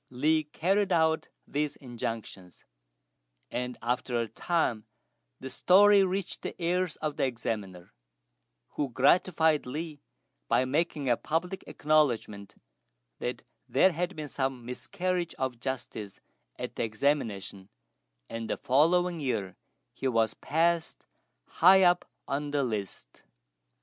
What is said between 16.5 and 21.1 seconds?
at the examination; and the following year he was passed